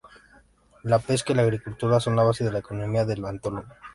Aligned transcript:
La 0.81 0.97
pesca 0.97 1.31
y 1.31 1.35
la 1.35 1.43
agricultura 1.43 1.99
son 1.99 2.15
la 2.15 2.23
base 2.23 2.43
de 2.43 2.51
la 2.51 2.57
economía 2.57 3.05
del 3.05 3.23
atolón. 3.23 3.65